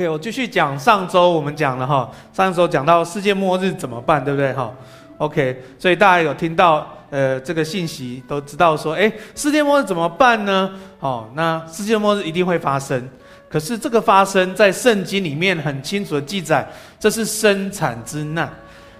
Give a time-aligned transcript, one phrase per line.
[0.00, 4.72] OK，我继续讲上周我们讲了哈，上周讲到世界末日怎么办，对不对哈
[5.18, 10.70] ？OK，所以大家有听到呃这个信息，都知道说，哎，世界末日怎么办呢？
[11.00, 13.06] 哦，那世界末日一定会发生，
[13.46, 16.66] 可是这个发生在圣经里面很清楚的记载，
[16.98, 18.50] 这是生产之难。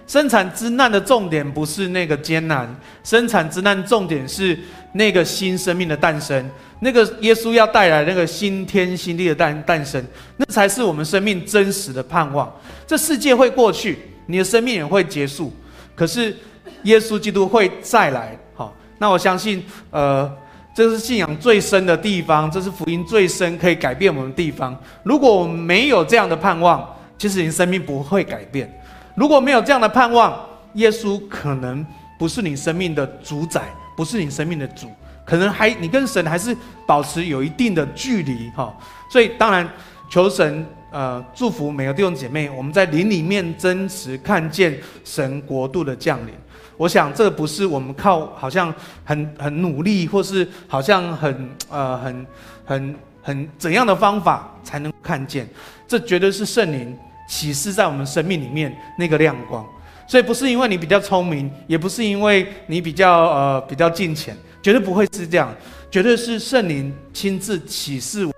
[0.05, 2.69] 生产之难的重点不是那个艰难，
[3.03, 4.59] 生产之难重点是
[4.91, 6.47] 那个新生命的诞生。
[6.83, 10.03] 那个耶稣要带来那个新天新地的诞诞生，
[10.35, 12.51] 那才是我们生命真实的盼望。
[12.87, 15.53] 这世界会过去，你的生命也会结束，
[15.95, 16.35] 可是
[16.83, 18.35] 耶稣基督会再来。
[18.55, 20.29] 好，那我相信，呃，
[20.73, 24.75] 这是信仰最深的地方，这是福音最深可以改变我们的地方。
[25.03, 26.83] 如果我们没有这样的盼望，
[27.15, 28.67] 其实你生命不会改变。
[29.13, 31.85] 如果没有这样的盼望，耶稣可能
[32.17, 33.61] 不是你生命的主宰，
[33.95, 34.87] 不是你生命的主。
[35.25, 36.55] 可能还你跟神还是
[36.85, 38.75] 保持有一定的距离哈，
[39.09, 39.67] 所以当然
[40.09, 46.33] 求神呃祝福每个弟兄姐妹，我们在灵里面真实看见神国度的降临。
[46.75, 48.73] 我想这不是我们靠好像
[49.05, 52.25] 很很努力，或是好像很呃很
[52.65, 55.47] 很很怎样的方法才能看见，
[55.87, 56.97] 这绝对是圣灵
[57.29, 59.63] 启示在我们生命里面那个亮光。
[60.07, 64.35] 所以不是因为你比较聪明，也不是因为你比较呃比较近前。
[64.61, 65.53] 绝对不会是这样，
[65.89, 68.35] 绝对是圣灵亲自启示我们，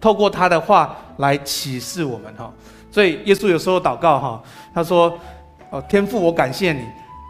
[0.00, 2.52] 透过他的话来启示我们哈。
[2.90, 5.18] 所以耶稣有时候祷告哈，他说
[5.70, 6.80] ：“哦，天父，我感谢你，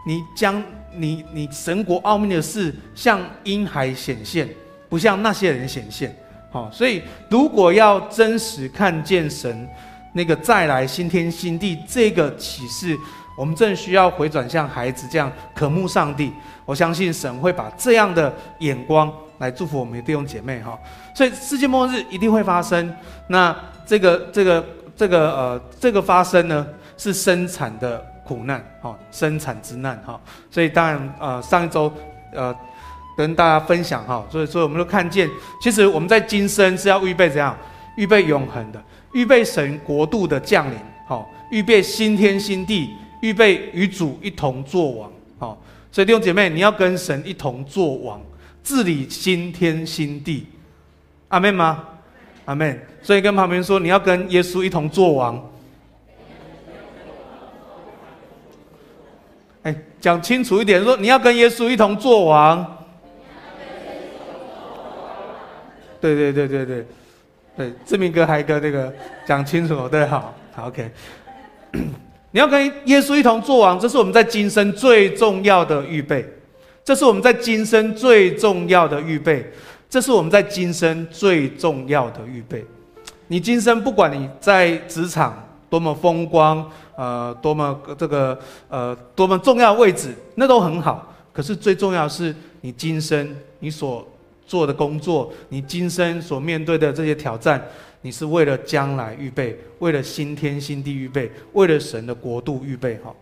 [0.05, 0.63] 你将
[0.95, 4.47] 你你神国奥秘的事向婴孩显现，
[4.87, 6.15] 不向那些人显现。”
[6.49, 9.67] 好，所以如果要真实看见神
[10.13, 12.97] 那个再来新天新地这个启示，
[13.37, 16.33] 我们正需要回转像孩子这样渴慕上帝。
[16.65, 20.77] 我相信神会把这样的眼光来祝福我们的弟兄姐妹哈，
[21.15, 22.93] 所以世界末日一定会发生。
[23.27, 26.67] 那这个这个这个呃这个发生呢，
[26.97, 30.19] 是生产的苦难哈，生产之难哈。
[30.49, 31.93] 所以当然呃上一周
[32.33, 32.53] 呃
[33.15, 35.29] 跟大家分享哈，所以所以我们都看见，
[35.61, 37.55] 其实我们在今生是要预备怎样？
[37.95, 38.83] 预备永恒的，
[39.13, 45.61] 预备神国度的降临，好，预备新天新地，预备与主一同作王，好。
[45.91, 48.21] 所以弟兄姐妹，你要跟神一同作王，
[48.63, 50.45] 治理新天新地，
[51.29, 51.83] 阿门吗？
[52.45, 52.79] 阿门。
[53.01, 55.51] 所以跟旁边说，你要跟耶稣一同作王。
[59.63, 62.77] 哎，讲清楚一点，说你要跟耶稣一同作王。
[65.99, 66.85] 对对对对对，
[67.55, 68.93] 对，志明哥还有一个那个
[69.25, 70.91] 讲清楚，对，好，好，OK。
[72.37, 76.23] 你要跟耶稣一同作王，这是我们在今生最重要的预备。
[76.85, 79.51] 这是我们在今生最重要的预备。
[79.89, 82.63] 这是我们在今生最重要的预备。
[83.25, 86.63] 你今生不管你在职场多么风光，
[86.95, 88.37] 呃，多么这个
[88.69, 91.11] 呃多么重要位置，那都很好。
[91.33, 94.07] 可是最重要的是你今生你所
[94.47, 97.61] 做的工作，你今生所面对的这些挑战。
[98.01, 103.13] 你是为了将来预备，为了新天新地预备，为了神的国度预备哈。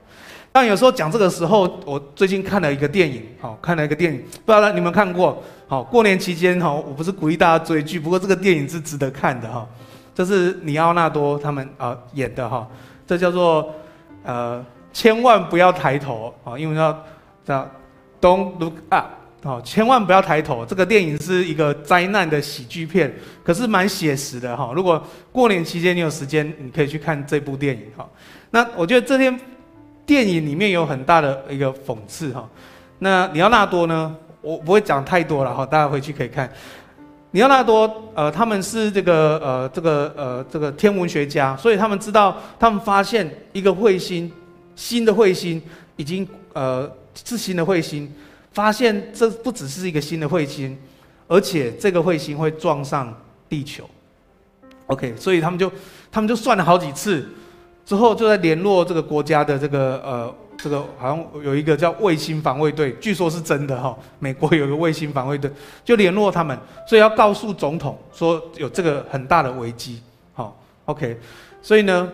[0.52, 5.41] 但有时候讲这个时候，我最近看了一个电影，好，看了一个电影，不知道你们看过？
[5.68, 9.68] 好，过年期间哈，我不是鼓励大家追剧，不过这个电影是值得看的哈。
[10.14, 12.68] 这是尼奥纳多他们啊演的哈，
[13.08, 13.74] 这叫做
[14.24, 17.03] 呃千万不要抬头啊，因为要
[17.46, 17.68] 叫
[18.22, 19.08] Don't look up。
[19.45, 20.66] 哦，千万不要抬头！
[20.66, 23.13] 这个电影是一个灾难的喜剧片，
[23.44, 24.72] 可是蛮写实的哈。
[24.73, 25.00] 如果
[25.31, 28.09] 过年期间你有时间，你可以去看这部电影哈。
[28.50, 29.39] 那我觉得这篇
[30.03, 32.50] 电影里面有很大的一个讽刺哈。
[32.97, 36.51] 那里奥纳多呢，我不会讲太多了哈，大家回去可以看。
[37.29, 44.31] 里奥纳多呃，他们是这个呃这个呃这个天文学家，所以他们知道，他们发现一个彗星，
[44.75, 45.61] 新的彗星
[45.97, 46.91] 已经呃
[47.23, 48.11] 是新的彗星。
[48.55, 50.78] 发现这不只是一个新的彗星，
[51.28, 53.13] 而且这个彗星会撞上
[53.49, 53.84] 地球。
[54.87, 55.69] OK，所以他们就
[56.09, 57.28] 他们就算了好几次，
[57.85, 63.93] 之后就在联络这个国家的这个呃这个好像有一个叫卫星防卫队，据说是真的哈。
[64.19, 65.51] 美国有个卫星防卫队，
[65.84, 70.01] 就联络他们，所以要告诉总统说有这个很大的危机。
[70.34, 71.19] 好，OK，
[71.61, 72.09] 所以呢。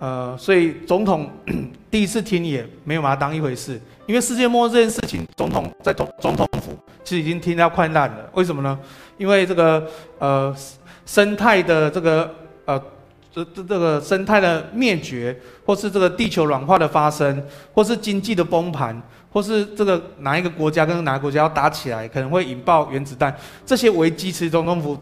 [0.00, 1.30] 呃，所以总统
[1.90, 3.78] 第一次听也没有把它当一回事，
[4.10, 8.28] 因为世界末日这件事情，总统在总总统府其实已经听到快烂了。
[8.34, 8.76] 为什么呢？
[9.16, 9.86] 因为这个
[10.18, 10.52] 呃
[11.06, 12.28] 生态的这个
[12.64, 12.82] 呃
[13.32, 17.40] 这这这个生态的灭绝，或是这个地球软化的发生，
[17.72, 19.00] 或是经济的崩盘，
[19.32, 23.32] 或是这个哪一个国家跟哪个国家要打起来，可能会引爆原子弹，
[23.64, 24.98] 这些危机其实总统府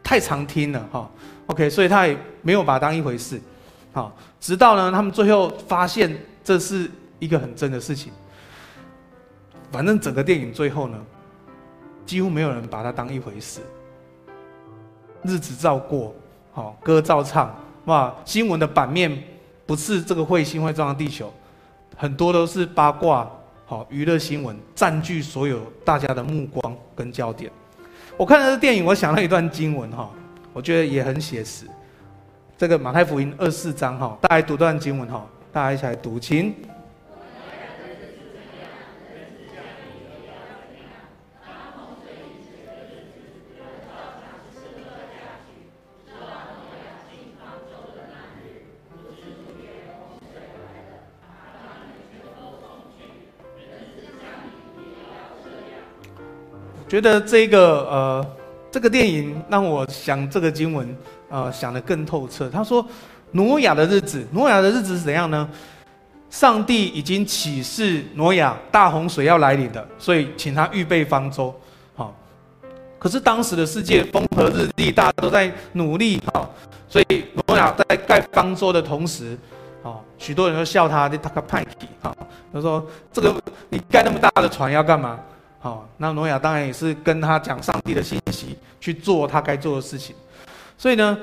[0.00, 1.10] 太常听了哈。
[1.46, 3.40] OK，所以他也没有把它当一回事。
[3.92, 8.12] 好，直到呢，他们最后发现这是一个很真的事情。
[9.74, 10.96] 反正整个电影最后呢，
[12.06, 13.60] 几乎没有人把它当一回事。
[15.24, 16.14] 日子照过，
[16.52, 17.52] 好，歌照唱，
[17.86, 19.20] 哇，新闻的版面
[19.66, 21.28] 不是这个彗星会撞到地球，
[21.96, 23.28] 很多都是八卦，
[23.66, 27.50] 好，娱乐新闻占据所有大家的目光跟焦点。
[28.16, 30.08] 我看了这电影，我想到一段经文哈，
[30.52, 31.66] 我觉得也很写实。
[32.56, 36.54] 这个马太福音二四章哈，大家读段经文哈，大家一起来读，请。
[56.94, 58.26] 觉得这个呃，
[58.70, 60.96] 这个电影让我想这个经文，
[61.28, 62.48] 呃，想得更透彻。
[62.48, 62.86] 他说，
[63.32, 65.48] 挪亚的日子，挪亚的日子是怎样呢？
[66.30, 71.52] 上帝已经启示挪亚大洪水要来临的，所以请他预备方舟。
[71.96, 72.14] 好，
[72.96, 76.48] 可是当时的世界风和日丽，大家都在努力，好，
[76.88, 79.36] 所以挪亚在盖方舟的同时，
[79.82, 82.16] 好，许多人都笑他的他个派气，好，
[82.52, 83.34] 他说这个
[83.68, 85.18] 你盖那么大的船要干嘛？
[85.64, 90.14] 好，那挪亚当然也是跟他讲上帝的信息，去做他该做的事情。
[90.76, 91.18] 所以呢，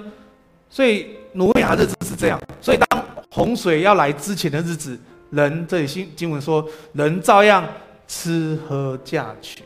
[0.67, 2.41] 所以挪亚日子是这样。
[2.59, 4.99] 所以当洪水要来之前的日子，
[5.29, 7.63] 人这里经经文说，人照样
[8.07, 9.61] 吃喝嫁娶，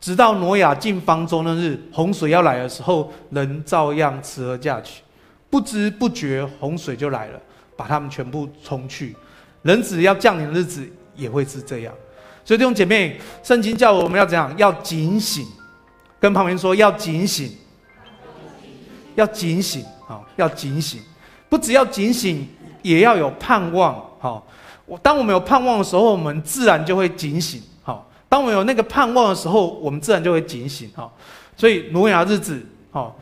[0.00, 5.02] 直到挪亚进方舟那日，洪水要来的时候，人照样吃喝嫁娶，
[5.50, 7.40] 不知不觉洪水就来了，
[7.76, 9.14] 把他们全部冲去。
[9.60, 11.94] 人子要降临的日子也会是这样。
[12.44, 14.52] 所以弟兄姐妹，圣经叫我们要怎样？
[14.58, 15.46] 要警醒，
[16.20, 17.50] 跟旁边说要警醒，
[19.14, 20.20] 要警醒啊！
[20.36, 21.00] 要警醒，
[21.48, 22.46] 不只要警醒，
[22.82, 23.94] 也要有盼望。
[24.18, 24.46] 好，
[24.84, 27.62] 我当我们有盼望的时候，我们自然就会警醒。
[27.82, 30.90] 好，当我们有那个盼望的时候，我们自然就会警醒。
[30.94, 31.16] 好，
[31.56, 33.16] 所以挪亚日子，好，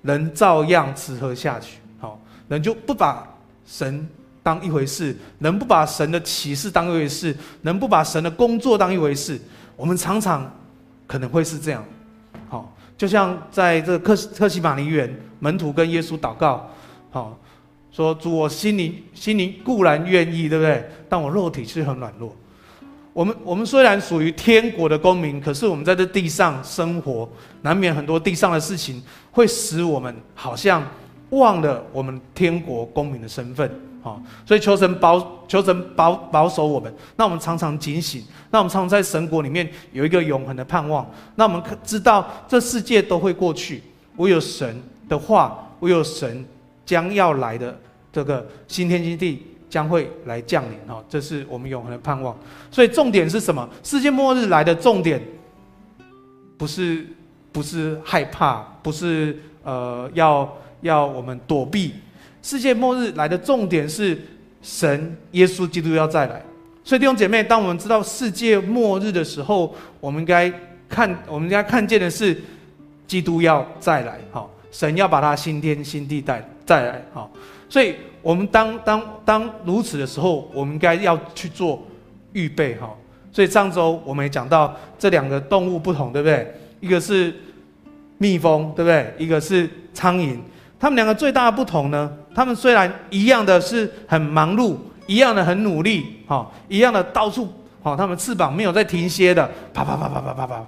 [0.00, 1.80] 人照样吃喝下去。
[2.00, 2.18] 好，
[2.48, 3.28] 人就不把
[3.66, 4.08] 神。
[4.44, 9.40] 当一回事，能不把神的启示当一回事，能不把神的工作当一回事，
[9.74, 10.48] 我们常常
[11.06, 11.82] 可能会是这样。
[12.50, 16.70] 好，就像在这个客客西马尼园，门徒跟耶稣祷告，
[17.10, 17.38] 好，
[17.90, 20.88] 说主，我心灵心灵固然愿意，对不对？
[21.08, 22.36] 但我肉体却很软弱。
[23.14, 27.26] 我们我们虽然属于天国的公民，可是我们在这地上生活，
[27.62, 30.86] 难免很多地上的事情会使我们好像
[31.30, 33.70] 忘了我们天国公民的身份。
[34.04, 36.94] 好，所以求神保，求神保保守我们。
[37.16, 41.10] 那我们常常警醒，那我们常常在神国里面有一个永恒的盼望。
[41.36, 43.82] 那我们知道这世界都会过去，
[44.16, 44.78] 唯有神
[45.08, 46.44] 的话，唯有神
[46.84, 47.74] 将要来的
[48.12, 50.76] 这个新天新地将会来降临。
[50.86, 52.36] 哈，这是我们永恒的盼望。
[52.70, 53.66] 所以重点是什么？
[53.82, 55.18] 世界末日来的重点，
[56.58, 57.06] 不是
[57.50, 61.94] 不是害怕，不是呃要要我们躲避。
[62.44, 64.20] 世界末日来的重点是
[64.60, 66.42] 神耶稣基督要再来，
[66.84, 70.52] 所以弟兄姐妹，当我们知道世界末日的时候，我们应该
[70.86, 72.38] 看，我们应该看见的是
[73.06, 77.32] 基督要再来，好，神要把他新天新地带再来，好，
[77.66, 81.82] 所以我们当当当如此的时候，我们应该要去做
[82.34, 82.94] 预备，哈，
[83.32, 86.54] 所以上周我们也讲到这两个动物不同，对不对？
[86.80, 87.34] 一个是
[88.18, 89.14] 蜜蜂，对不对？
[89.16, 90.36] 一个是苍蝇。
[90.78, 92.10] 他们两个最大的不同呢？
[92.34, 94.76] 他们虽然一样的是很忙碌，
[95.06, 97.48] 一样的很努力，哈，一样的到处，
[97.82, 100.66] 哈，他们翅膀没有在停歇的，啪啪啪啪啪啪啪。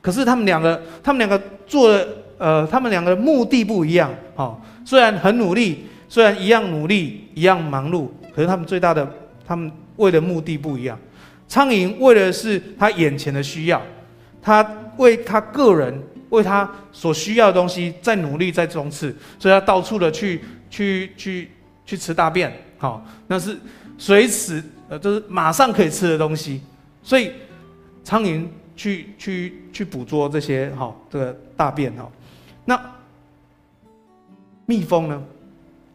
[0.00, 4.58] 可是他们两个，他们两个做的，呃，他们两个目的不一样，哈。
[4.84, 9.08] 虽然很努力，虽然一样努力，一样忙碌，可是他们最大的，
[9.46, 10.98] 他们为的目的不一样。
[11.46, 13.80] 苍蝇为的是他眼前的需要，
[14.42, 14.66] 他
[14.96, 16.02] 为他个人。
[16.32, 21.50] 为他所需要的东西在努力在冲刺，所以他到处的去去去
[21.84, 23.58] 去吃大便，好，那是
[23.98, 26.62] 随时呃，就是马上可以吃的东西，
[27.02, 27.32] 所以
[28.02, 32.10] 苍蝇去去去捕捉这些哈这个大便哈，
[32.64, 32.80] 那
[34.64, 35.22] 蜜蜂呢？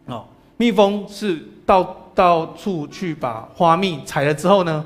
[0.05, 0.27] 哦，
[0.57, 4.85] 蜜蜂是到到处去把花蜜采了之后呢，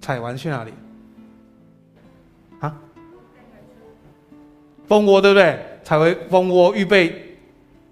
[0.00, 0.72] 采完去哪里？
[2.58, 2.76] 啊
[4.92, 5.58] 蜂窝对不对？
[5.82, 7.10] 采回蜂窝，预备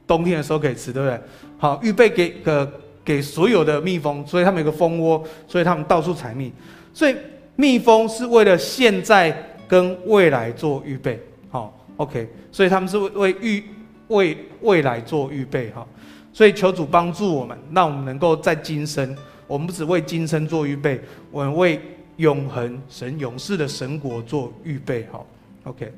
[0.06, 1.18] 冬天的时候可以吃，对不对？
[1.56, 2.70] 好，预备给个
[3.02, 6.52] 给所有的蜜蜂，所以他们有个蜂窝，所以他们到处采蜜。
[6.92, 7.16] 所以
[7.56, 9.34] 蜜蜂是为了现在
[9.66, 11.18] 跟未来做预备。
[11.48, 13.64] 好，OK，所以他们是为为预
[14.08, 15.86] 为未来做预备哈。
[16.34, 19.16] 所以求主帮助我们，让我们能够在今生，
[19.46, 21.80] 我们不只为今生做预备，我们为
[22.18, 25.24] 永恒神永世的神国做预备哈。
[25.64, 25.90] OK。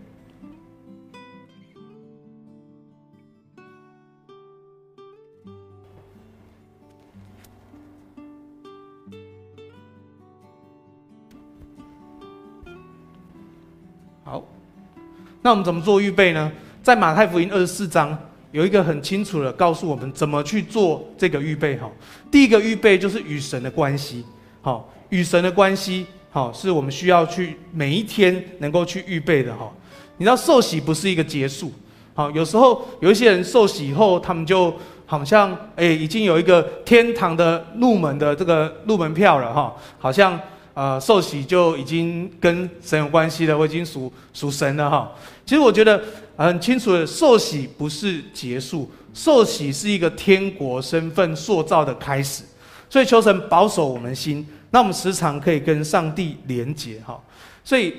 [15.42, 16.50] 那我们怎么做预备呢？
[16.82, 18.16] 在马太福音二十四章
[18.52, 21.76] 有一个很清楚的告诉我们怎么去做这个预备。
[21.78, 21.90] 哈，
[22.30, 24.24] 第一个预备就是与神的关系。
[24.60, 29.52] 好，与神的关系，好，是我们需要去每一天能够去预备的。
[29.54, 29.68] 哈，
[30.16, 31.72] 你知道受洗不是一个结束。
[32.14, 34.72] 好，有时候有一些人受洗以后，他们就
[35.06, 39.52] 好像哎，已经有一个天堂的入门的这个入门票了。
[39.52, 40.38] 哈，好像。
[40.74, 45.12] 呃，受洗就已经跟神有关系了，我已经属属神了哈。
[45.44, 46.02] 其实我觉得
[46.36, 52.42] 很清楚的，受洗不是结束，受洗是一个天国身份塑造的开始。
[52.88, 57.20] 所以求神保守我们心，那我们时常可以跟上帝连结哈。
[57.62, 57.94] 所以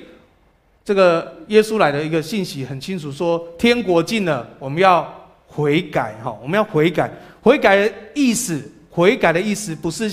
[0.84, 7.08] 这个耶稣来的一个信息很清楚，说天国近了，我们要悔改哈，我们要悔改。
[7.40, 10.12] 悔改的意思，悔改的意思不是。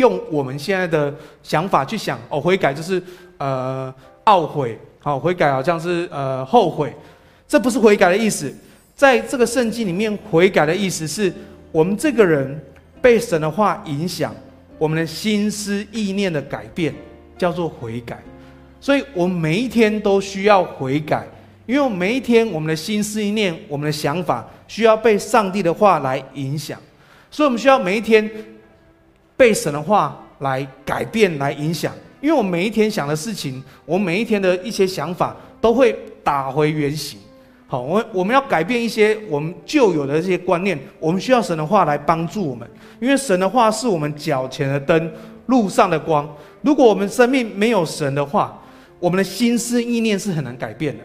[0.00, 3.00] 用我们现在的想法去想哦，悔改就是
[3.38, 6.92] 呃懊悔，好、悔改好像是呃后悔，
[7.46, 8.52] 这不是悔改的意思。
[8.96, 11.32] 在这个圣经里面，悔改的意思是
[11.70, 12.60] 我们这个人
[13.00, 14.34] 被神的话影响，
[14.78, 16.92] 我们的心思意念的改变
[17.38, 18.18] 叫做悔改。
[18.80, 21.26] 所以我们每一天都需要悔改，
[21.66, 26.78] 因为每一天我们的心思意念、我们的想法需要被上帝的话来影响，
[27.30, 28.30] 所以我们需要每一天。
[29.40, 37.18] 被神的话来改变、来影响，因为我每一天想的事情，我每一天的一些想法都会打回原形。
[37.66, 42.68] 好，我我们要改变一些我们旧有的这些观念，我们需要神的话来帮助我们，
[43.00, 45.10] 因为神的话是我们脚前的灯，
[45.46, 46.28] 路上的光。
[46.60, 48.62] 如果我们生命没有神的话，
[48.98, 51.04] 我们的心思意念是很难改变的。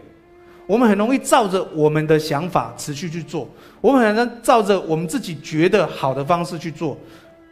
[0.66, 3.48] 我们很容易照着我们的想法持续去做，
[3.80, 6.98] 我们很难照着我们自己觉得好的方式去做。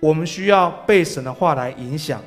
[0.04, 2.20] 我们需要被神的话来影响，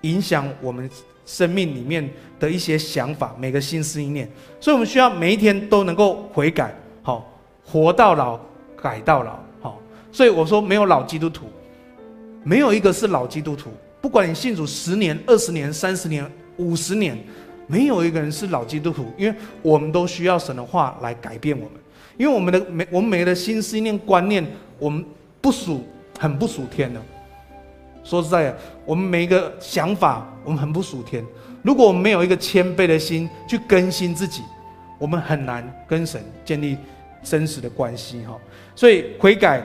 [0.00, 0.90] 影响我们
[1.24, 2.10] 生命里面
[2.40, 4.28] 的一些想法，每个心思意念。
[4.58, 7.32] 所以，我们需要每一天都能够悔改，好，
[7.64, 8.36] 活到老，
[8.82, 9.80] 改到老，好。
[10.10, 11.46] 所以我说，没有老基督徒，
[12.42, 13.70] 没有一个是老基督徒。
[14.00, 17.16] 不管你信主十年、二十年、三十年、五十年，
[17.68, 21.74] 没有一个人是老基督徒，因为我们都需要神的话来改变我们。
[22.18, 24.44] 因为我们的每我们每个的心思意念观念，
[24.80, 25.06] 我们
[25.40, 25.84] 不属
[26.18, 27.00] 很不属天的。
[28.10, 31.24] 说实在的，我们每一个想法，我们很不属天。
[31.62, 34.42] 如果我们没有一个谦卑的心去更新自己，
[34.98, 36.76] 我们很难跟神建立
[37.22, 38.36] 真实的关系哈。
[38.74, 39.62] 所以悔改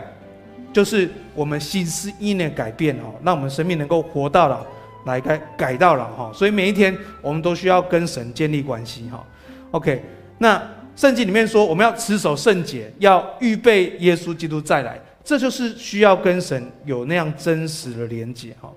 [0.71, 4.63] 就是我们心思意念改变哈，让我们生命能够活到老，
[5.05, 6.31] 来改改到老哈。
[6.31, 9.25] 所以每一天我们都需要跟神建立关系哈。
[9.71, 10.03] OK，
[10.37, 10.61] 那
[10.95, 15.01] 圣经里面说，我们要持守圣洁，要预备耶稣基督再来。
[15.25, 18.71] 这就是需要跟神有那样真实的连接哈，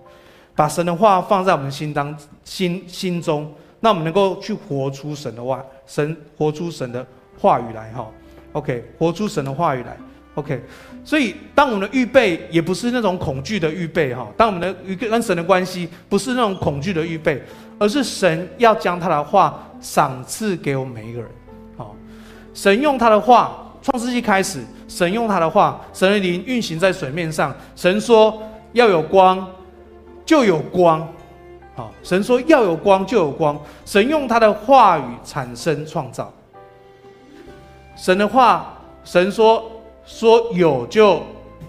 [0.57, 7.07] 把神的话放在我们心当心心中，那我们能够去活出神的话，神活出神的
[7.39, 8.09] 话语来哈。
[8.53, 9.95] OK，活出神的话语来。
[10.37, 10.59] OK，
[11.05, 17.43] 所以当我们的预备也不是那种恐惧的预备哈，当我们的跟神的关系不是那种恐惧的预备，
[17.79, 21.29] 而是神要将他的话赏赐给我们每一个人。
[21.77, 21.95] 好，
[22.55, 23.67] 神用他的话。
[23.91, 27.55] 创世纪开始，神用他的话，神的灵运行在水面上。
[27.75, 28.43] 神说
[28.75, 29.47] 要有光，
[30.27, 31.09] 就有光。
[31.75, 33.59] 好，神说要有光，就有光。
[33.87, 36.31] 神用他的话语产生创造。
[37.97, 39.65] 神的话，神说
[40.05, 41.23] 说有就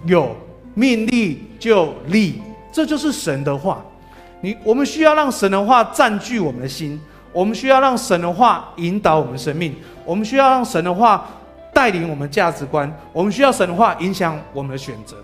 [0.06, 0.36] 有，
[0.74, 3.82] 命立就立，这就是神的话。
[4.42, 7.00] 你我们需要让神的话占据我们的心，
[7.32, 9.74] 我们需要让神的话引导我们生命，
[10.04, 11.26] 我们需要让神的话。
[11.80, 15.16] 带领我们价值观，我们需要神的话影响我们的选择。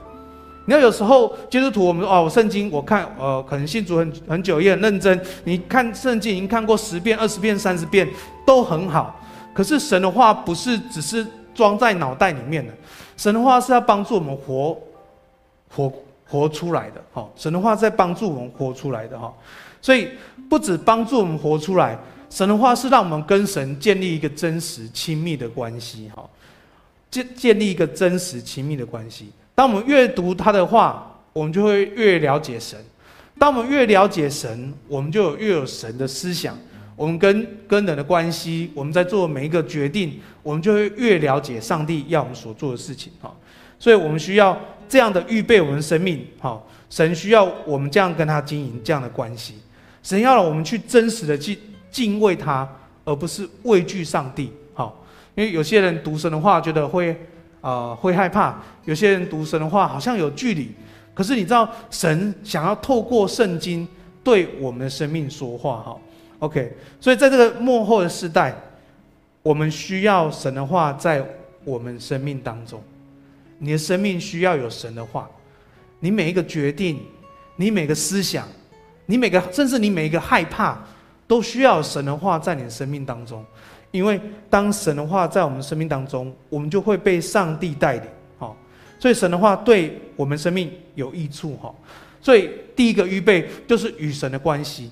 [0.66, 5.22] 你要有时候基督徒，我们哦，我圣经我看，呃，可能信主很很久也很认真。
[5.44, 8.08] 你看圣经已经看过十遍、二十遍、三十遍
[8.48, 9.20] 都很好。
[9.54, 12.72] 可是神的话不是只是装在脑袋里面的，
[13.18, 14.78] 神的话是要帮助我们活
[15.76, 15.92] 活
[16.26, 17.04] 活出来的。
[17.12, 19.34] 哈，神的话在帮助我们活出来的哈。
[19.82, 20.08] 所以
[20.50, 26.10] 不止帮助我们活出来，神的话是让我们跟神建立一个真实亲密的关系。
[26.16, 26.24] 哈。
[27.16, 29.32] 建建立一个真实亲密的关系。
[29.54, 32.78] 当我们越读他的话，我们就会越了解神。
[33.40, 36.58] 当我们越了解神，我们就有越有神的思想，
[36.96, 43.14] 我们跟跟人的关系，我们在做每一个决定，我们就会越了解上帝要我们所做的事情。
[43.22, 43.34] 哈，
[43.80, 46.26] 所以我们需要这样的预备我们生命。
[46.40, 49.56] 哈，神需要我们这样跟他经营这样的关系。
[50.04, 51.58] 神要我们去真实的去
[51.90, 52.68] 敬畏他，
[53.06, 54.52] 而不是畏惧上帝。
[55.36, 57.12] 因为有些人读神的话，觉得会
[57.62, 58.54] 啊、呃、会害怕；
[58.86, 60.72] 有些人读神的话，好像有距离。
[61.14, 63.88] 可是你知道，神想要透过圣经
[64.24, 65.82] 对我们的生命说话。
[65.82, 65.98] 哈。
[66.40, 68.54] OK，所以在这个幕后的时代，
[69.42, 71.26] 我们需要神的话在
[71.64, 72.82] 我们生命当中。
[73.58, 75.30] 你的生命需要有神的话，
[76.02, 77.00] 你每一个决定，
[77.56, 78.46] 你每个思想，
[79.06, 80.78] 你每个甚至你每一个害怕，
[81.26, 83.44] 都需要神的话在你的生命当中。
[83.96, 88.04] 因为当神的话在我们生命当中，我们就会被上帝带领。
[88.38, 88.56] 好，
[89.00, 91.56] 所以神的话对我们生命有益处。
[91.56, 91.74] 哈，
[92.22, 94.92] 所以第一个预备就是与神的关系。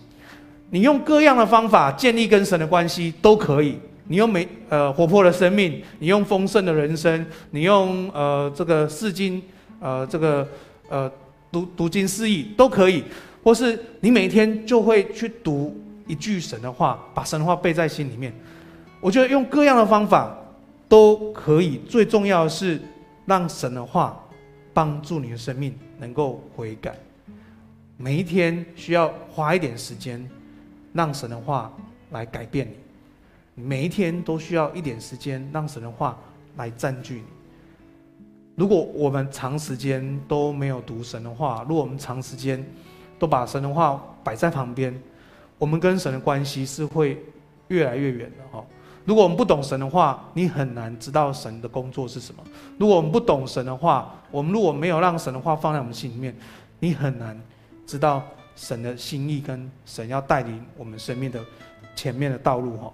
[0.70, 3.78] 你用各样的方法建立跟神的关系都可以。
[4.08, 9.42] 你用美呃活泼的生命，你用丰盛的人生，你用呃这个四经
[9.80, 10.48] 呃这个
[10.90, 11.10] 呃
[11.52, 13.04] 读读经释义都可以，
[13.44, 18.34] 或是你每天就会去读一句神的话，把神的话背在心里面。
[19.04, 20.34] 我觉得用各样的方法
[20.88, 22.82] 都可以，最重要的是
[23.26, 24.18] 让神的话
[24.74, 26.96] 帮助你的生命能够悔改。
[27.98, 30.28] 每一天需要花一点时间。
[30.96, 31.74] 让神的话
[32.12, 32.68] 来改变
[33.56, 36.16] 你，每一天都需要一点时间，让神的话
[36.56, 37.24] 来占据你。
[38.54, 42.64] 如果我们长时间都没有读神的话，如果我们长时间
[43.18, 44.96] 都把神的话摆在旁边，
[45.58, 47.20] 我们跟神的关系是会
[47.70, 48.64] 越来越远的哈。
[49.06, 52.44] 如果我们不懂神的话，你很难知道神的工作是什么。
[52.78, 56.36] 如果我们不懂神的话，我们如果没有让神的话放在我们心里面，
[56.80, 57.40] 你很难
[57.86, 58.24] 知道。
[58.56, 61.44] 神的心意跟神要带领我们生命的
[61.96, 62.94] 前面的道路哈，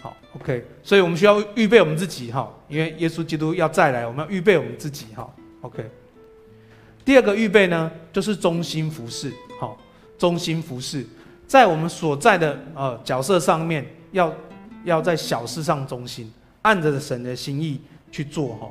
[0.00, 5.28] 好，OK，所以我们需要预备我们自己哈，因为耶稣基督要再来，我们要预备我们自己哈
[5.62, 5.90] ，OK。
[7.04, 9.76] 第二个预备呢，就是中心服饰，好，
[10.16, 11.04] 中心服饰，
[11.48, 14.32] 在我们所在的呃角色上面，要
[14.84, 18.68] 要在小事上忠心，按着神的心意去做哈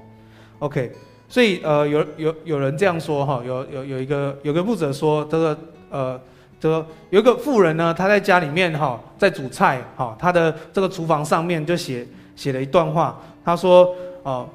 [0.60, 0.91] ，OK。
[1.30, 5.58] 所以，呃，有有有人这样说哈，有有有一个有个牧者说，这个
[5.89, 6.19] 呃，
[6.60, 14.45] 这个有一个妇人呢，她在家里面哈，在煮菜哈，她的这个厨房上面就写写了一段话，她说，哦，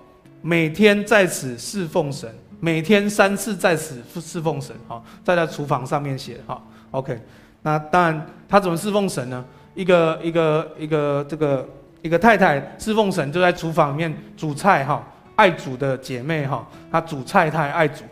[0.42, 7.18] 每天在此侍奉神，每天三次在此侍奉神，哈，在她厨房上面写哈，OK，
[7.62, 9.42] 那当然她怎么侍奉神呢？
[9.76, 11.68] 一个一个一个这个
[12.02, 15.06] 一个太太侍奉神，就在厨房里面煮菜哈。
[15.36, 18.02] 爱煮的姐妹哈，她煮菜，她爱煮，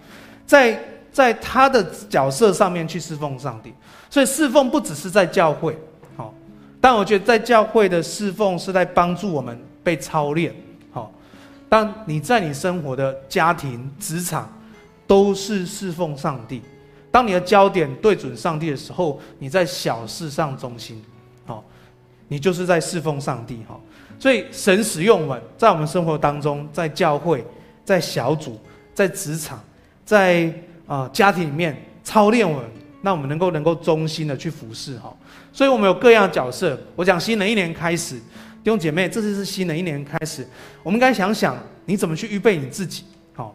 [0.45, 0.79] 在
[1.11, 3.73] 在她的角色上面去侍奉上帝，
[4.11, 5.75] 所以侍奉不只是在教会，
[6.19, 6.35] 好，
[6.83, 10.55] 但我觉得在教会的侍奉是在帮助我们被操练，
[10.93, 11.11] 好，
[11.67, 14.47] 当你在你生活的家庭、职场
[15.07, 16.61] 都是侍奉上帝，
[17.11, 21.03] 当你的焦点对准上帝的时候，你在小事上忠心，
[22.35, 23.79] 你就是在侍奉上帝，哈。
[24.19, 27.45] 所以神使用我们，在我们生活当中，在教会、
[27.85, 28.59] 在小组、
[28.93, 29.63] 在职场、
[30.05, 30.53] 在
[30.85, 32.65] 啊、家庭里面操练我们，
[33.03, 35.17] 让我们能够能够忠心的去服侍哈。
[35.53, 36.77] 所以我们有各样的角色。
[36.97, 40.45] 我讲新的一年开始，弟兄姐妹，这次是新的一年开始，
[40.83, 43.05] 我们该想想你怎么去预备你自己。
[43.33, 43.55] 好，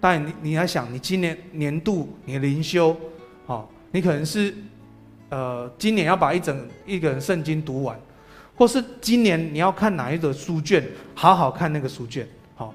[0.00, 2.96] 当然你你要想，你今年年度你的灵修，
[3.44, 4.54] 好，你可能是
[5.30, 7.98] 呃今年要把一整一个人圣经读完。
[8.60, 12.74] 或是今年你要看哪一个书卷，好好看那个书卷，好。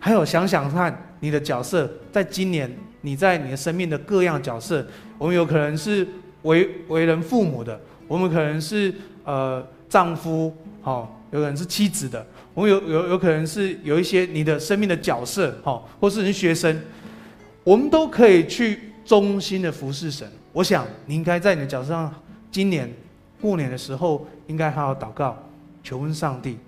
[0.00, 2.68] 还有想想看你的角色，在今年
[3.02, 4.84] 你在你的生命的各样角色，
[5.18, 6.04] 我们有可能是
[6.42, 16.76] 为为人父母的，我们可能是呃丈夫，好，有可能是妻子的，我们有有有可能是有一些你的生命的角色，好，或是你学生，
[17.62, 20.28] 我们都可以去忠心的服侍神。
[20.52, 22.12] 我想你应该在你的角色上，
[22.50, 22.92] 今年。
[23.40, 25.36] 过年的时候，应该好好祷告，
[25.82, 26.58] 求问上帝。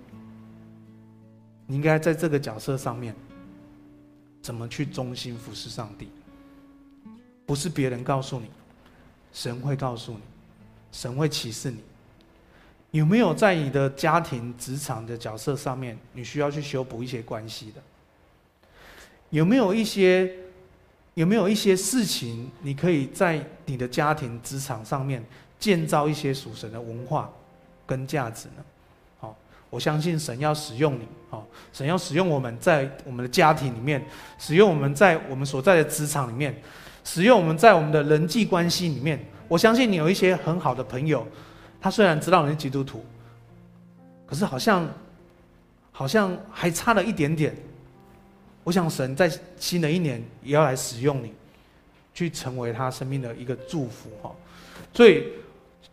[1.67, 3.15] 你应该在这个角色上面，
[4.41, 6.09] 怎么去忠心服侍上帝？
[7.45, 8.47] 不是别人告诉你，
[9.31, 10.19] 神会告诉你，
[10.91, 11.77] 神会启示你。
[12.91, 17.81] 有没有在你的家庭、职场的角色上面，你需要去修补一些关系的？
[19.29, 20.31] 有没有一些，
[21.15, 25.23] 有没有一些事情，你可以在你的家庭、职场上面？
[25.63, 27.31] 建造一些属神的文化
[27.85, 28.63] 跟价值呢？
[29.17, 29.33] 好，
[29.69, 34.05] 我相信神要使用你，好，神要使用我们在我们的家庭里面，
[34.37, 36.53] 使用我们在我们所在的职场里面，
[37.05, 39.17] 使用我们在我们的人际关系里面。
[39.47, 41.25] 我相信你有一些很好的朋友，
[41.79, 43.01] 他虽然知道你是基督徒，
[44.25, 44.85] 可是好像
[45.93, 47.55] 好像还差了一点点。
[48.65, 51.31] 我想神在新的一年也要来使用你，
[52.13, 54.29] 去成为他生命的一个祝福哈。
[54.93, 55.23] 所以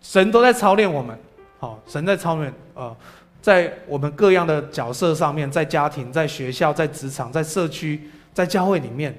[0.00, 1.18] 神都在操练我们，
[1.58, 2.96] 好，神在操练呃，
[3.40, 9.16] 在我们各样的角色上面，在家庭、在学校、在职场、在社区、在教会里面，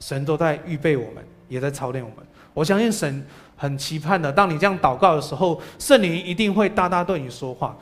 [0.00, 2.26] 神都在预备我们，也在操练我们。
[2.52, 3.24] 我相信神
[3.56, 7.76] 很期盼的，当你这样祷告的时候，圣灵一定会大大对你说话，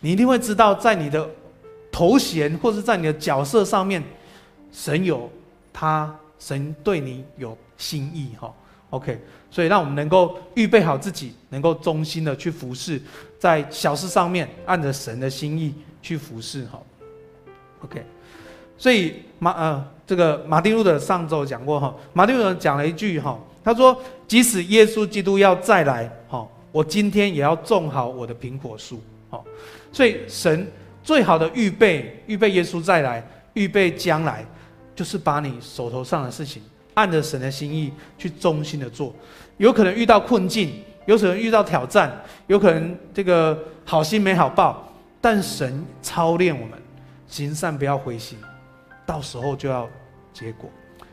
[0.00, 1.28] 你一定会知道，在你的
[1.90, 4.02] 头衔或是在你的角色上面。
[4.74, 5.30] 神有
[5.70, 8.50] 他，神对你有心意哈
[8.88, 9.20] ，OK，
[9.52, 13.00] 所以让我们能够预备好自己，能够忠心的去服侍，
[13.38, 16.80] 在小事上面按着神的心意去服侍哈
[17.84, 18.02] ，OK，
[18.78, 23.94] 所以马呃这个马丁路德上周讲过哈，马丁路德讲了一句哈，他说
[24.26, 29.38] 即使耶稣基督要再来哈，我今天也要种好我的苹果树哈，
[29.92, 30.66] 所以神
[31.04, 34.44] 最好的预备，预备耶稣再来，预备将来。
[34.94, 36.62] 就是把你手头上的事情
[36.92, 39.12] 按着神的心意去忠心的做，
[39.58, 42.12] 有可能遇到困境，有可能遇到挑战，
[42.46, 46.78] 有可能这个好心没好报，但神操练我们，
[47.26, 48.38] 行善不要灰心，
[49.06, 49.88] 到时候就要
[50.32, 50.70] 结果，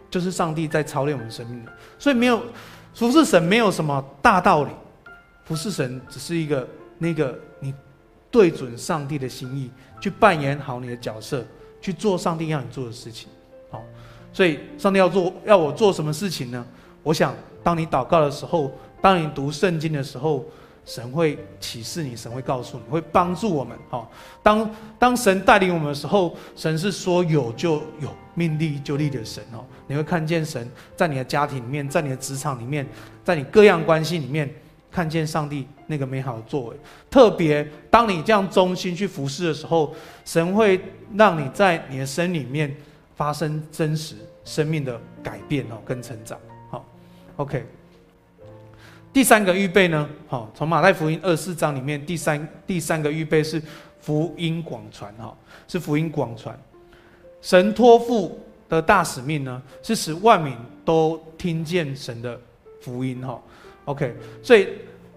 [0.10, 1.71] 就是上帝在操练我们生命的。
[1.97, 2.41] 所以没有
[2.93, 4.71] 服侍神没有什么大道理，
[5.45, 7.73] 服侍神只是一个那个你
[8.32, 9.69] 对准上帝的心意
[10.02, 11.45] 去扮演好你的角色，
[11.82, 13.30] 去做上帝要你做的事情。
[13.69, 13.84] 好，
[14.34, 16.65] 所以上帝要做要我做什么事情呢？
[17.04, 17.34] 我想，
[17.69, 20.43] 当你祷告的时候，当你读圣经的时候，
[20.86, 23.77] 神会启示你，神会告诉你，会帮助我们。
[23.91, 29.63] 好，当当神带领我们的时候，神是说有就有，命立就立的神哦。
[29.86, 32.84] 你会看见神在你的家庭里面，在你的职场里面，
[33.23, 34.51] 在你各样关系里面，
[34.89, 36.75] 看见上帝那个美好的作为。
[37.08, 39.93] 特别当你这样忠心去服侍的时候，
[40.25, 40.82] 神会
[41.13, 42.75] 让你在你的身里面。
[43.15, 46.39] 发生真实生命的改变哦，跟成长。
[47.39, 47.65] ，OK。
[49.13, 50.08] 第三个预备呢？
[50.28, 53.62] 好，从马太福音二四章里面，第三第三个预备是
[54.02, 55.36] 福音广传哈，
[55.67, 56.58] 是福音广传。
[57.41, 62.39] 神托付的大使命呢，是使万民都听见神的
[62.82, 63.41] 福音哈。
[63.86, 64.67] OK，所以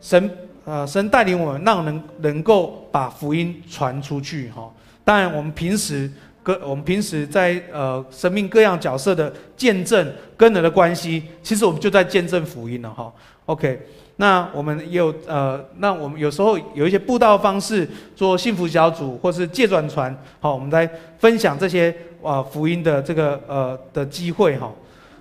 [0.00, 4.72] 神呃神带领我们，让能能够把福音传出去哈。
[5.04, 6.10] 当然，我们平时。
[6.42, 13.12] 跟我们平时在呃生命各样角色的见证跟人的关系，其实我们就在见证福音了哈。
[13.46, 13.80] OK，
[14.16, 24.72] 那我们也有呃，那我们有时候有一些布道方式，做幸福小组或是借转传，好，我们在分享这些啊、福音的这个呃的机会哈。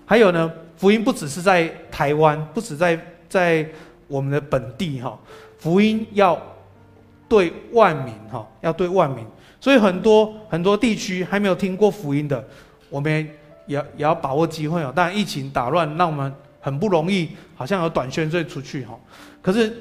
[0.06, 3.66] 还有呢，福音不只是在台湾，不只在在
[4.08, 5.18] 我们的本地哈，
[5.58, 6.40] 福音要
[7.28, 9.26] 对万民哈，要对万民。
[9.62, 12.44] 所以很多很多地区还没有听过福音的，
[12.90, 13.12] 我们
[13.68, 14.92] 也也要把握机会哦。
[14.94, 19.00] 当然疫情打乱，让我们很不容易，好像有短宣队出去哈。
[19.40, 19.72] 可是，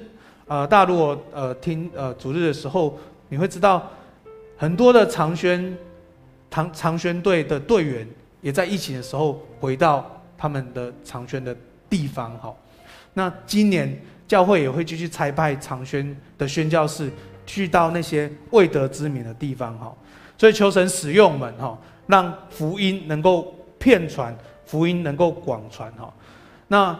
[0.47, 2.99] 呃，大家如果呃听呃主日的时候，
[3.31, 3.90] 你会知道
[4.59, 5.75] 很多的长宣
[6.51, 8.07] 长长宣队的队员
[8.43, 11.57] 也在疫情的时候回到他们的长宣的
[11.88, 12.55] 地方哈。
[13.14, 17.11] 那今年教会也会继续差派长宣的宣教士。
[17.50, 19.92] 去到那些未得之民的地方哈，
[20.38, 24.32] 所以求神使用我们哈，让福音能够骗传，
[24.64, 26.14] 福音能够广传哈。
[26.68, 26.96] 那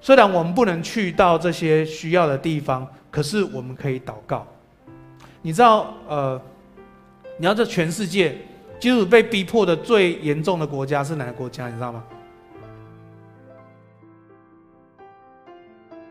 [0.00, 4.46] 虽然我们不能去到这些需要的地方，可是我们可以祷告。
[5.42, 6.40] 你知道呃，
[7.36, 8.38] 你要在全世界，
[8.78, 11.66] 基督被逼迫的最严重的国家是哪个国家？
[11.66, 12.04] 你知道吗？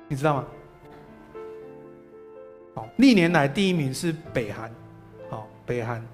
[0.09, 0.43] 你知道吗？
[2.97, 4.71] 历年来第一名是北韩，
[5.29, 6.05] 好，北韩，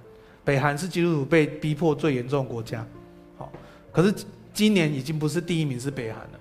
[0.44, 2.86] 北韩是基督徒被逼迫最严重的国家，
[3.38, 3.52] 好，
[3.92, 4.14] 可是
[4.54, 6.40] 今年已经不是第一名是北韩了，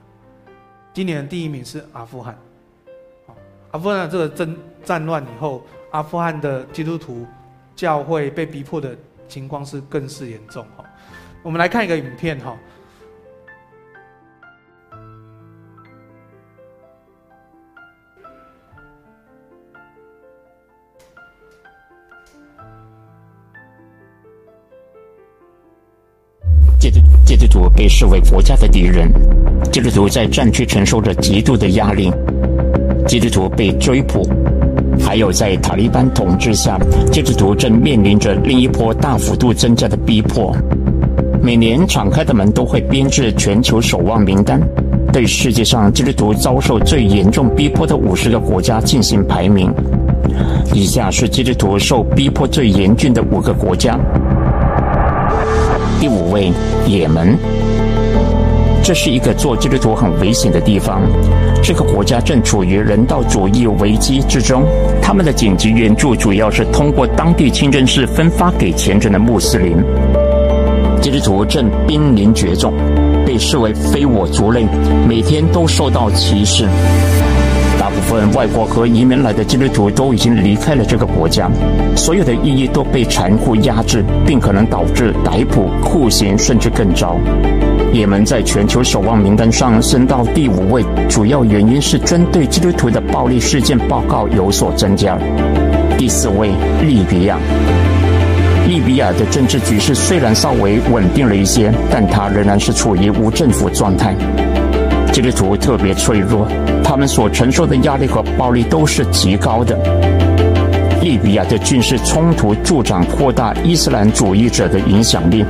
[0.93, 2.39] 今年的第一名是阿富汗，
[3.27, 3.37] 好，
[3.73, 7.27] 阿富汗这个战战乱以后，阿富汗的基督徒
[7.75, 10.85] 教会被逼迫的情况是更是严重，哈，
[11.43, 12.57] 我们来看一个影片，哈。
[27.85, 29.13] 被视为国家的敌人，
[29.71, 32.11] 基督徒在战区承受着极度的压力，
[33.07, 34.27] 基督徒被追捕，
[34.99, 36.79] 还有在塔利班统治下，
[37.13, 40.57] 基督徒正面临着另一波大幅度增加的逼迫。
[41.43, 44.59] 每年敞开的门都会编制全球守望名单，
[45.13, 49.71] 对世界上基督徒遭受最严重逼迫的五十个国家进行排名。
[50.73, 54.01] 以下是基督徒受逼迫最严峻的五个国家。
[56.01, 56.51] 第五位，
[56.87, 57.37] 也门。
[58.85, 61.01] 这是一个做基督徒很危险的地方。
[61.63, 64.63] 这个国家正处于人道主义危机之中。
[65.01, 69.79] 他们的紧急援助主要是通过当地清真寺分发给虔诚的穆斯林。
[71.01, 72.75] 基督徒正濒临绝种，
[73.25, 74.67] 被视为非我族类，
[75.09, 76.67] 每天都受到歧视。
[77.95, 81.49] 部分外国和移民来的基督徒都已经离开了这个国家，
[81.97, 87.17] 所有的意义都被残酷压制，并可能导致逮捕、酷刑，甚至更糟。
[87.93, 95.17] 也门在全球守望名单上升到第五位，主要原因是针对基督徒的暴力事件报告有所增加。
[95.97, 96.51] 第四位，
[96.83, 97.39] 利比亚。
[98.67, 104.17] 利比亚的政治局势虽然稍微稳定了一些，但它仍然是处于无政府状态。
[105.15, 106.45] 基督徒特别脆弱，
[106.83, 109.79] 他们所承受的压力和暴力都是极高的。
[111.01, 115.45] 利比亚的军事冲突助长扩大伊斯兰主义者的影响力。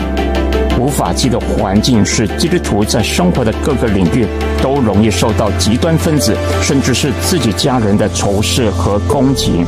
[0.79, 4.27] 无法纪的环境使基督徒在生活的各个领域
[4.61, 9.65] 都容易受到极端分子，甚至是自己家人的仇视和攻击。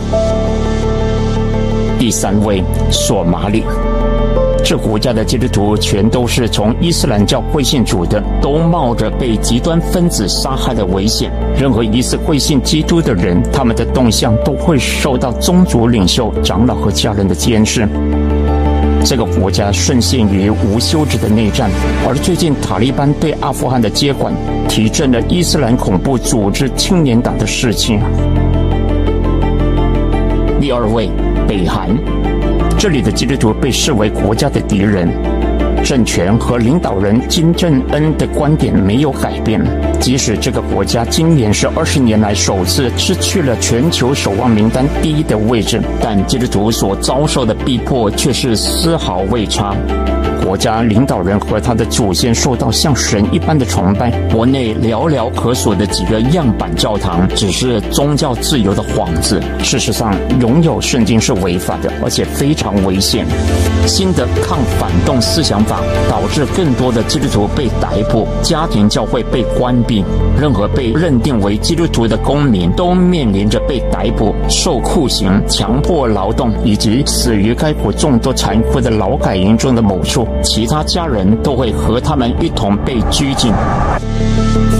[1.99, 3.65] 第三位，索马里，
[4.69, 11.31] 这国家的基督徒全都是从伊斯兰教会信主的，都冒着被极端分子杀害的危险。
[11.57, 17.89] 任何疑似会信基督的人，他们的动向都会受到宗族领袖、长老和家人的监视。
[19.05, 21.71] 这个国家深陷于无休止的内战，
[22.05, 24.35] 而最近塔利班对阿富汗的接管，
[24.69, 28.01] 提振了伊斯兰恐怖组织青年党的士气。
[30.61, 31.09] 第二位，
[31.47, 31.97] 北韩，
[32.79, 35.09] 这里的基督徒被视为国家的敌人。
[35.83, 39.63] 政权和领导人金正恩的观点没有改变，
[40.01, 49.75] 即使这个国家今年是二十年来首次失去了全球守望名单第一的位置，但基督徒所遭受的逼迫却是丝毫未差。
[50.45, 59.41] 国家领导人和他的祖先受到像神一般的崇拜，国内寥寥可数的几个样板教堂只是宗教自由的幌子。
[59.63, 63.27] 事实上，拥有圣经是违法的，而且非常危险。
[63.87, 70.05] 新的抗反动思想法导致更多的基督徒被逮捕，家庭教会被关闭，
[70.41, 80.26] 任何被认定为基督徒的公民都面临着被逮捕、受酷刑、强迫劳动，以及死于该国众多残酷的劳改营中的某处。
[80.43, 83.53] 其他家人都会和他们一同被拘禁。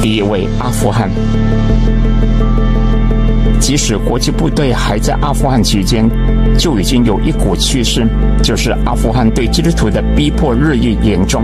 [0.03, 1.11] 第一位，阿富汗。
[3.59, 6.09] 即使国际部队还在阿富汗期间，
[6.57, 8.07] 就已经有一股趋势，
[8.43, 11.43] 就是阿富汗对基督徒的逼迫日益严重，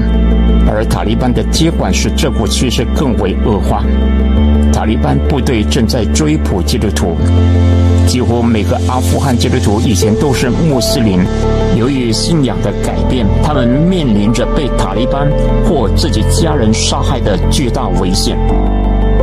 [0.69, 3.83] 而塔利班的接管使这股趋势更为恶化。
[4.73, 7.15] 塔利班部队正在追捕基督徒，
[8.07, 11.21] 几乎每个阿富汗基督徒以前都是穆斯林，
[11.77, 15.31] 由于信仰的改变，他们面临着被塔利班
[15.69, 18.37] 或自己家人杀害的巨大危险。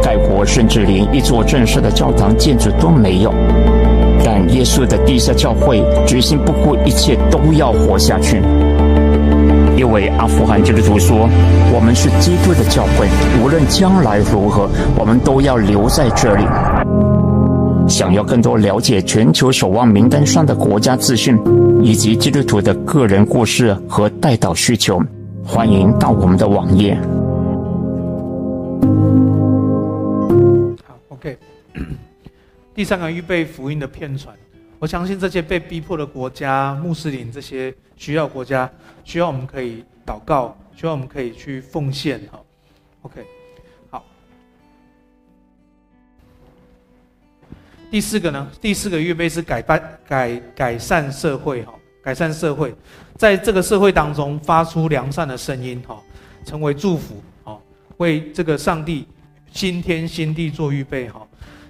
[0.02, 3.34] 该国甚至连一座正式的教堂建筑都没有，
[4.24, 8.42] 但耶稣的地下教会决心不顾一切都要活下去。
[9.80, 11.30] 一位阿富汗基督徒说
[11.74, 13.08] ：“我们是基督的教会，
[13.42, 16.44] 无论将来如何，我们都要留在这里。”
[17.88, 21.40] 想要更多了解全球守望名单上的国家资讯，
[21.82, 25.02] 以及基督徒的个人故事和代祷需求，
[25.46, 26.98] 欢迎到我们的网页。
[30.86, 31.38] 好 OK，
[32.76, 34.36] 第三个预备福音的片传，
[34.80, 38.72] 我相信这些被逼迫的国家、穆斯林这些需要国家，
[39.04, 42.20] 需要我们可以祷告，需要我们可以去奉献。
[42.32, 42.40] 哈
[43.02, 43.26] ，OK，
[43.90, 44.06] 好。
[47.92, 48.50] 第四个呢？
[48.62, 51.64] 第四个预备是改办、改改善社会。
[51.64, 52.74] 哈，改善社会，
[53.16, 55.82] 在这个社会当中发出良善的声音。
[55.86, 56.02] 哈，
[56.46, 57.22] 成为祝福。
[57.44, 57.60] 哈，
[57.98, 59.06] 为这个上帝。
[59.52, 61.28] 新天新地做预备哈，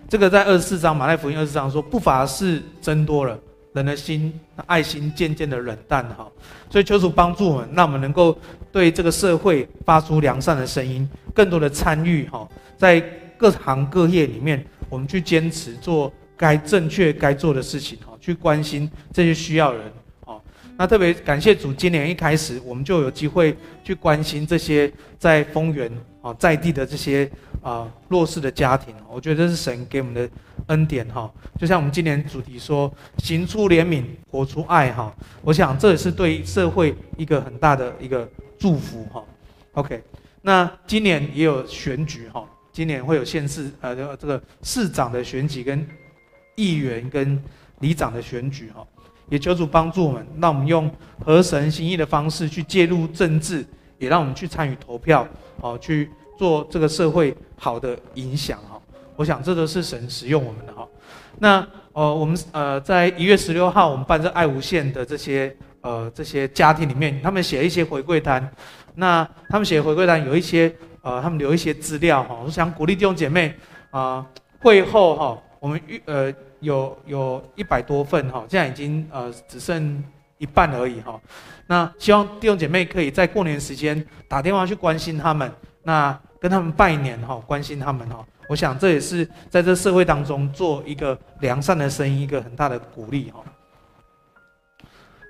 [0.09, 3.39] 这个在二十四章马太福音二十四章说，不法事增多了，
[3.73, 4.33] 人的心
[4.65, 6.27] 爱心渐渐的冷淡哈，
[6.67, 8.35] 所以求主帮助我们，让我们能够
[8.71, 12.99] 对这个社会发出良善的声音，更多的参与哈，在
[13.37, 19.91] 各行各业里面，我们去坚持做该正确该做的事情哈，去关心这些需要的人。
[20.79, 27.29] 那特别感谢主，今年一开始我们就有机会去关心这些在丰原啊在地的这些
[27.61, 30.29] 啊弱势的家庭，我觉得这是神给我们的
[30.67, 31.29] 恩典哈。
[31.59, 35.13] 就像我们今年主题说，行出怜悯，活出爱哈。
[35.41, 38.25] 我想这也是对社会一个很大的一个
[38.57, 39.21] 祝福哈。
[39.73, 40.01] OK，
[40.41, 45.85] 那今年也有选举哈，今年会有县市呃这个市长的选举跟
[46.55, 47.43] 议员跟。
[47.81, 48.85] 里长的选举哈，
[49.29, 50.89] 也求主帮助我们，让我们用
[51.23, 53.65] 合神心意的方式去介入政治，
[53.97, 55.27] 也让我们去参与投票，
[55.61, 58.79] 哦，去做这个社会好的影响哈。
[59.15, 60.87] 我想这都是神使用我们的哈。
[61.39, 68.49] 那呃，我们呃在一月十六号，我们办这爱无限的这些呃这些家庭里面，他们写一些回馈单。
[68.95, 72.37] 那他们写回馈单有一些呃，他们留一些资料哈。
[72.45, 73.53] 我想鼓励弟兄姐妹
[73.91, 74.25] 啊、
[74.59, 80.03] 会后哈，我们预呃有有一百多份哈，现在已经呃只剩
[80.37, 81.19] 一半而已哈。
[81.67, 85.51] 那希望弟兄姐妹可以在过年时间打电话去关心他们，
[85.83, 88.25] 那跟他们拜年哈，关心他们哈。
[88.47, 93.43] 我想这也是在这社会当中做一个良善的声音，一个很大的鼓励哈。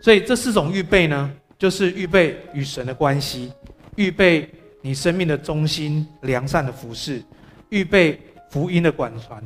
[0.02, 3.52] 所以这四种预备呢，就是预备与神的关系，
[3.98, 4.50] 预备
[4.82, 7.22] 你生命的中心良善的服饰，
[7.68, 8.18] 预备
[8.50, 9.44] 福音的管传，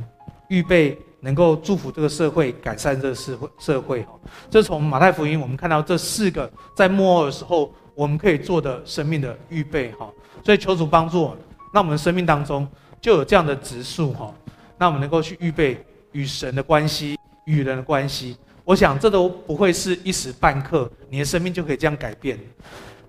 [0.50, 4.12] 预备能够祝福这个社会，改善这个社会社会哈。
[4.52, 10.08] 这从马太福音我们看到这四个在末后的时候我们可以做的生命的预备哈。
[10.44, 11.38] 所以求主帮助我，
[11.74, 12.68] 那我们生命当中。
[13.02, 14.34] 就有这样的植树哈，
[14.78, 22.40] 那我们能够去预备与神的关系、与人的关系，我想这都不会是一时半刻，你的生命就可以这样改变。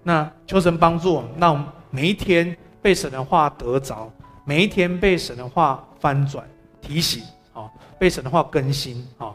[0.02, 4.12] 那求神帮助我们，那我们每一天被神的话得着，
[4.44, 6.44] 每一天被神的话翻转、
[6.82, 7.22] 提醒，
[7.54, 9.34] 哦，被神的话更新，哦，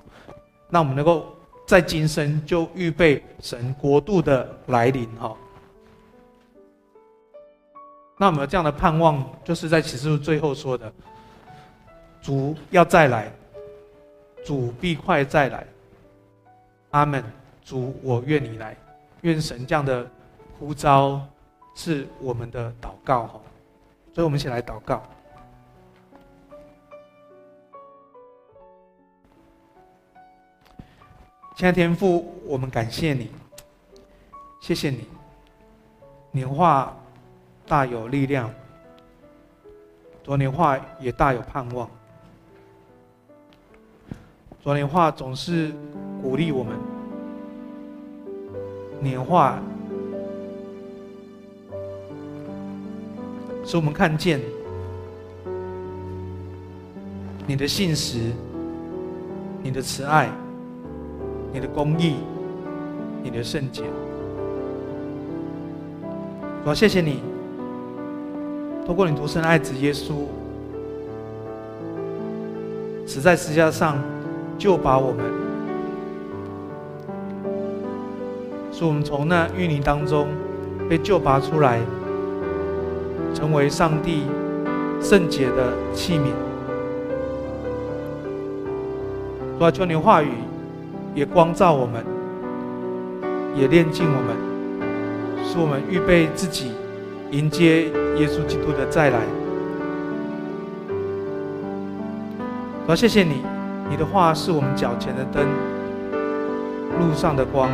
[0.69, 1.25] 那我们能够
[1.65, 5.35] 在今生就预备神国度的来临，哈。
[8.17, 10.91] 那我们这样的盼望，就是在启示录最后说的
[12.21, 13.31] ：“主要再来，
[14.45, 15.65] 主必快再来。”
[16.91, 17.23] 阿门。
[17.61, 18.75] 主，我愿你来，
[19.21, 20.09] 愿神这样的
[20.57, 21.21] 呼召
[21.75, 23.39] 是我们的祷告哈。
[24.11, 25.03] 所以，我们一起来祷告。
[31.59, 33.29] 亲爱的天父，我们感谢你，
[34.61, 35.05] 谢谢你，
[36.31, 36.95] 你的话。
[37.67, 38.49] 大有力量，
[40.23, 41.87] 昨年话也大有盼望。
[44.59, 45.71] 昨年话总是
[46.19, 46.75] 鼓励我们，
[49.01, 49.59] 年话
[53.65, 54.39] 使我们看见
[57.45, 58.31] 你的信实、
[59.61, 60.31] 你的慈爱、
[61.51, 62.15] 你的公义、
[63.23, 63.83] 你的圣洁。
[66.65, 67.21] 我谢谢你。
[68.85, 70.13] 透过你独生爱子耶稣，
[73.05, 73.97] 死在十字架上，
[74.57, 75.23] 救拔我们，
[78.71, 80.27] 使我们从那淤泥当中
[80.89, 81.79] 被救拔出来，
[83.33, 84.23] 成为上帝
[84.99, 86.31] 圣洁的器皿。
[89.59, 90.29] 主啊，求你话语
[91.15, 92.05] 也光照我们，
[93.55, 94.35] 也炼净我们，
[95.43, 96.71] 使我们预备自己。
[97.31, 97.83] 迎接
[98.17, 99.19] 耶稣基督的再来，
[102.87, 103.43] 我要，谢谢你，
[103.87, 105.45] 你的话是我们脚前的灯，
[106.99, 107.69] 路上的光。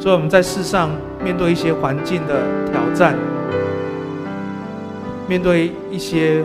[0.00, 0.90] 所以我们在世上
[1.22, 3.14] 面对一些环境的挑战，
[5.28, 6.44] 面对一些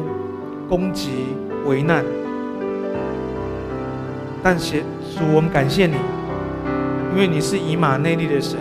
[0.69, 1.25] 攻击、
[1.65, 2.05] 危难，
[4.43, 4.81] 但是
[5.15, 5.95] 主，我们感谢你，
[7.13, 8.57] 因为你是以马内利的神，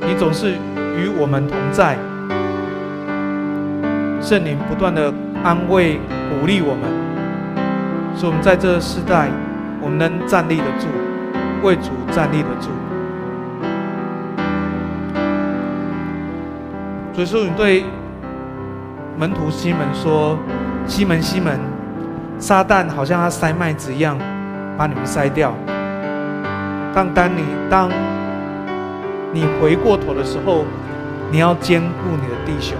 [0.00, 0.54] 你总是。
[0.94, 1.96] 与我们同在，
[4.20, 6.82] 圣灵不断的安慰、鼓励我们，
[8.14, 9.30] 使我们在这个时代，
[9.80, 10.86] 我们能站立得住，
[11.66, 12.68] 为主站立得住。
[17.14, 17.84] 所以说，你对
[19.18, 20.38] 门徒西门说
[20.86, 21.58] ：“西门，西门，
[22.38, 24.18] 撒旦好像他塞麦子一样，
[24.82, 25.54] 把你们筛掉。
[26.92, 27.88] 但当你当
[29.32, 30.64] 你回过头的时候。”
[31.32, 32.76] 你要兼顾你的弟兄，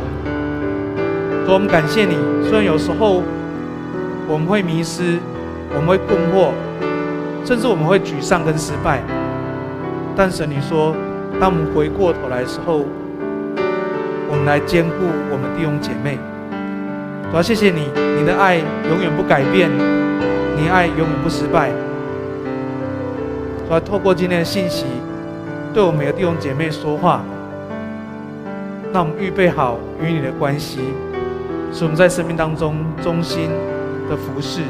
[1.46, 2.18] 所以我们感谢你。
[2.44, 3.22] 虽然有时候
[4.28, 5.18] 我们会迷失，
[5.74, 6.52] 我们会困惑，
[7.46, 9.00] 甚至我们会沮丧跟失败，
[10.14, 10.94] 但神你说，
[11.40, 12.84] 当我们回过头来的时候，
[14.28, 16.18] 我们来兼顾我们弟兄姐妹。
[17.30, 17.88] 主要谢谢你，
[18.20, 19.70] 你的爱永远不改变，
[20.58, 21.70] 你爱永远不失败。
[23.72, 24.84] 主要透过今天的信息，
[25.72, 27.22] 对我们每个弟兄姐妹说话。
[28.92, 30.80] 让我们预备好与你的关系，
[31.72, 33.48] 使我们在生命当中忠心
[34.10, 34.60] 的服侍，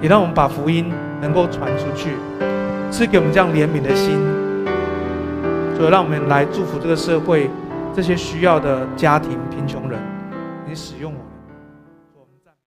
[0.00, 2.10] 也让我们把福音能够传出去，
[2.88, 4.16] 赐给我们这样怜悯的心，
[5.76, 7.50] 所以让我们来祝福这个社会
[7.92, 9.98] 这些需要的家庭、贫穷人，
[10.68, 11.37] 你使用我。